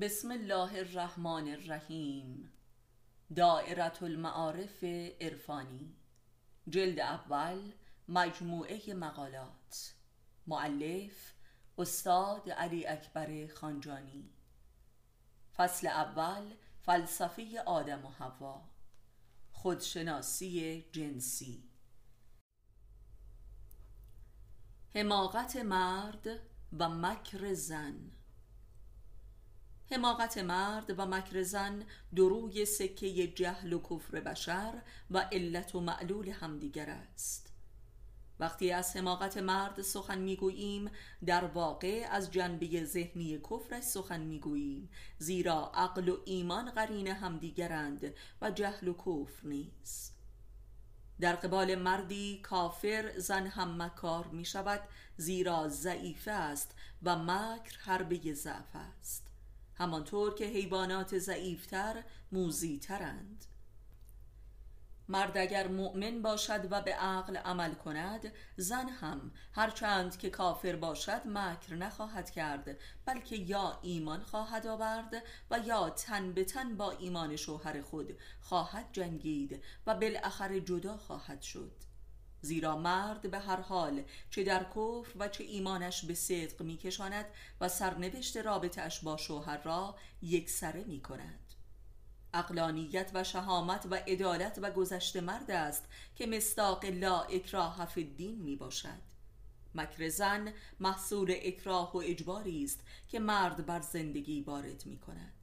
بسم 0.00 0.30
الله 0.30 0.78
الرحمن 0.78 1.48
الرحیم. 1.48 2.52
دائرة 3.36 3.98
المعارف 4.02 4.84
عرفانی. 5.20 5.96
جلد 6.68 7.00
اول 7.00 7.72
مجموعه 8.08 8.94
مقالات. 8.94 9.94
معلف 10.46 11.34
استاد 11.78 12.50
علی 12.50 12.86
اکبر 12.86 13.46
خانجانی. 13.54 14.30
فصل 15.56 15.86
اول 15.86 16.54
فلسفه 16.82 17.62
آدم 17.66 18.04
و 18.04 18.08
حوا. 18.08 18.68
خودشناسی 19.52 20.84
جنسی. 20.92 21.70
حماقت 24.94 25.56
مرد 25.56 26.26
و 26.72 26.88
مکر 26.88 27.54
زن. 27.54 28.21
حماقت 29.92 30.38
مرد 30.38 30.94
و 30.98 31.06
مکر 31.06 31.42
زن 31.42 31.84
دروی 32.16 32.64
سکه 32.64 33.26
جهل 33.26 33.72
و 33.72 33.82
کفر 33.82 34.20
بشر 34.20 34.82
و 35.10 35.18
علت 35.18 35.74
و 35.74 35.80
معلول 35.80 36.28
همدیگر 36.28 36.90
است. 36.90 37.52
وقتی 38.40 38.72
از 38.72 38.96
حماقت 38.96 39.38
مرد 39.38 39.82
سخن 39.82 40.18
می‌گوییم 40.18 40.90
در 41.26 41.44
واقع 41.44 42.06
از 42.10 42.30
جنبه 42.30 42.84
ذهنی 42.84 43.38
کفرش 43.38 43.82
سخن 43.82 44.20
می‌گوییم 44.20 44.90
زیرا 45.18 45.72
عقل 45.74 46.08
و 46.08 46.16
ایمان 46.24 46.70
قرین 46.70 47.06
همدیگرند 47.06 48.14
و 48.40 48.50
جهل 48.50 48.88
و 48.88 48.94
کفر 48.94 49.46
نیست. 49.46 50.18
در 51.20 51.36
قبال 51.36 51.74
مردی 51.74 52.40
کافر 52.42 53.18
زن 53.18 53.46
هم 53.46 53.82
مکار 53.82 54.26
می 54.26 54.44
شود 54.44 54.80
زیرا 55.16 55.68
ضعیف 55.68 56.28
است 56.28 56.74
و 57.02 57.16
مکر 57.16 57.78
حربه 57.78 58.34
ضعف 58.34 58.76
است. 58.76 59.31
همانطور 59.82 60.34
که 60.34 60.44
حیوانات 60.44 61.18
ضعیفتر 61.18 62.04
موزیترند. 62.32 63.44
مرد 65.08 65.38
اگر 65.38 65.68
مؤمن 65.68 66.22
باشد 66.22 66.68
و 66.70 66.82
به 66.82 66.94
عقل 66.94 67.36
عمل 67.36 67.74
کند 67.74 68.32
زن 68.56 68.88
هم 68.88 69.32
هرچند 69.52 70.18
که 70.18 70.30
کافر 70.30 70.76
باشد 70.76 71.22
مکر 71.26 71.74
نخواهد 71.74 72.30
کرد 72.30 72.78
بلکه 73.06 73.36
یا 73.36 73.78
ایمان 73.82 74.22
خواهد 74.22 74.66
آورد 74.66 75.22
و 75.50 75.58
یا 75.58 75.90
تن 75.90 76.32
به 76.32 76.44
تن 76.44 76.76
با 76.76 76.90
ایمان 76.90 77.36
شوهر 77.36 77.80
خود 77.82 78.18
خواهد 78.40 78.88
جنگید 78.92 79.62
و 79.86 79.94
بالاخره 79.94 80.60
جدا 80.60 80.96
خواهد 80.96 81.42
شد. 81.42 81.91
زیرا 82.42 82.76
مرد 82.76 83.30
به 83.30 83.38
هر 83.38 83.60
حال 83.60 84.02
چه 84.30 84.44
در 84.44 84.64
کفر 84.64 85.12
و 85.18 85.28
چه 85.28 85.44
ایمانش 85.44 86.04
به 86.04 86.14
صدق 86.14 86.62
میکشاند 86.62 87.26
و 87.60 87.68
سرنوشت 87.68 88.36
رابطش 88.36 89.00
با 89.00 89.16
شوهر 89.16 89.62
را 89.62 89.96
یکسره 90.22 90.84
می 90.84 91.00
کند 91.00 91.38
اقلانیت 92.34 93.10
و 93.14 93.24
شهامت 93.24 93.86
و 93.90 93.94
عدالت 93.94 94.58
و 94.62 94.70
گذشته 94.70 95.20
مرد 95.20 95.50
است 95.50 95.84
که 96.16 96.26
مستاق 96.26 96.84
لا 96.84 97.20
اکراه 97.20 97.86
فی 97.86 98.02
الدین 98.02 98.42
می 98.42 98.56
باشد 98.56 99.12
مکر 99.74 100.08
زن 100.08 100.52
محصول 100.80 101.34
اکراه 101.42 101.92
و 101.92 101.96
اجباری 101.96 102.64
است 102.64 102.80
که 103.08 103.18
مرد 103.18 103.66
بر 103.66 103.80
زندگی 103.80 104.40
وارد 104.40 104.86
می 104.86 104.98
کند 104.98 105.41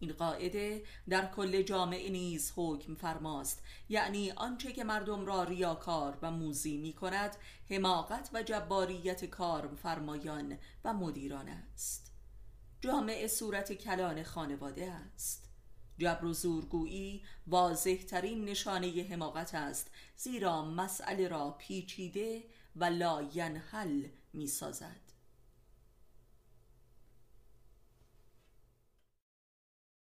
این 0.00 0.12
قاعده 0.12 0.82
در 1.08 1.26
کل 1.26 1.62
جامعه 1.62 2.10
نیز 2.10 2.52
حکم 2.56 2.94
فرماست. 2.94 3.62
یعنی 3.88 4.30
آنچه 4.30 4.72
که 4.72 4.84
مردم 4.84 5.26
را 5.26 5.44
ریاکار 5.44 6.18
و 6.22 6.30
موزی 6.30 6.76
می 6.76 6.92
کند 6.92 7.36
حماقت 7.70 8.30
و 8.32 8.42
جباریت 8.42 9.24
کار 9.24 9.74
فرمایان 9.76 10.58
و 10.84 10.94
مدیران 10.94 11.48
است. 11.48 12.12
جامعه 12.80 13.26
صورت 13.26 13.72
کلان 13.72 14.22
خانواده 14.22 14.92
است. 14.92 15.46
جبر 15.98 16.24
و 16.24 16.32
زورگویی 16.32 17.22
واضح 17.46 17.96
ترین 17.96 18.44
نشانه 18.44 19.06
حماقت 19.10 19.54
است 19.54 19.90
زیرا 20.16 20.64
مسئله 20.64 21.28
را 21.28 21.50
پیچیده 21.50 22.44
و 22.76 22.84
لاینحل 22.84 24.06
می 24.32 24.46
سازد 24.46 25.00